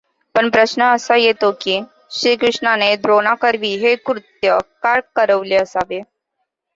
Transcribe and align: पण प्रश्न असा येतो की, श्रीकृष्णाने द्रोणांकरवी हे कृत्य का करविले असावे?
पण 0.35 0.49
प्रश्न 0.49 0.83
असा 0.85 1.15
येतो 1.15 1.51
की, 1.61 1.79
श्रीकृष्णाने 2.11 2.95
द्रोणांकरवी 2.95 3.73
हे 3.77 3.95
कृत्य 3.97 4.57
का 4.83 4.99
करविले 5.15 5.55
असावे? 5.55 6.01